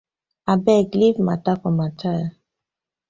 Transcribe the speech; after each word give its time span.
Abeg 0.51 0.87
leave 0.99 1.21
mata 1.27 1.53
for 1.61 1.71
Mathi. 1.77 2.15